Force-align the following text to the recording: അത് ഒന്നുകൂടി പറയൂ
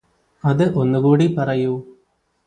അത് 0.43 0.63
ഒന്നുകൂടി 0.75 1.27
പറയൂ 1.35 1.73